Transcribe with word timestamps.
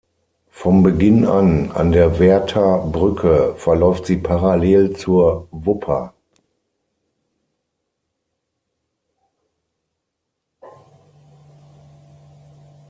Vom 0.49 0.81
Beginn 0.81 1.27
an, 1.27 1.71
an 1.73 1.91
der 1.91 2.17
Werther 2.17 2.79
Brücke, 2.79 3.53
verläuft 3.59 4.07
sie 4.07 4.17
parallel 4.17 4.95
zur 4.95 5.47
Wupper. 5.51 6.15